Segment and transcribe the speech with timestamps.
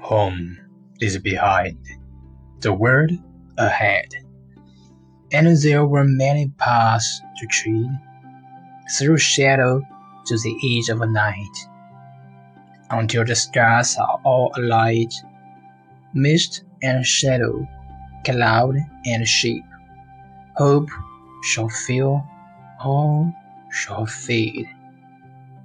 [0.00, 0.58] Home
[1.00, 1.78] is behind,
[2.60, 3.10] the world
[3.58, 4.06] ahead,
[5.32, 7.98] and there were many paths to tread,
[8.96, 9.82] through shadow
[10.26, 11.56] to the edge of night,
[12.90, 15.12] until the stars are all alight,
[16.14, 17.66] mist and shadow,
[18.24, 19.64] cloud and sheep,
[20.56, 20.88] hope
[21.42, 22.24] shall fill,
[22.82, 23.32] all
[23.70, 24.68] shall fade.